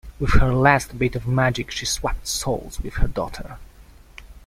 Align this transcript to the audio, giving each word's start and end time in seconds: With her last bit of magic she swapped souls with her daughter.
With 0.19 0.31
her 0.41 0.51
last 0.51 0.97
bit 0.97 1.15
of 1.15 1.27
magic 1.27 1.69
she 1.69 1.85
swapped 1.85 2.25
souls 2.25 2.79
with 2.79 2.95
her 2.95 3.07
daughter. 3.07 3.59